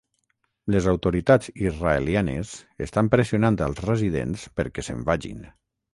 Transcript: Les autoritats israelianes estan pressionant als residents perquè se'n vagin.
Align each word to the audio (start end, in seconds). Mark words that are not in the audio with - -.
Les 0.75 0.87
autoritats 0.93 1.51
israelianes 1.67 2.53
estan 2.87 3.11
pressionant 3.17 3.61
als 3.67 3.83
residents 3.89 4.49
perquè 4.61 4.87
se'n 4.89 5.09
vagin. 5.13 5.51